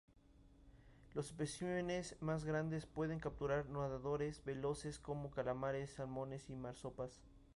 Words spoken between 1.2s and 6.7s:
especímenes más grandes pueden capturar nadadores veloces como calamares, salmones y